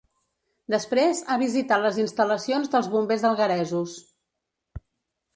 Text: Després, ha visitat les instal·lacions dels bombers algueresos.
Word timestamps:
Després, 0.73 1.19
ha 1.33 1.35
visitat 1.41 1.83
les 1.83 1.99
instal·lacions 2.03 2.71
dels 2.75 2.89
bombers 2.93 3.25
algueresos. 3.29 3.93